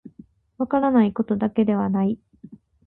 [0.57, 2.17] 分からないことだけではない